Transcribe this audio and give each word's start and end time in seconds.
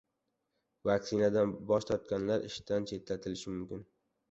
Vaksinadan 0.89 1.53
bosh 1.73 1.87
tortganlar 1.91 2.49
ishdan 2.51 2.91
chetlatilishi 2.95 3.57
mumkin 3.61 3.89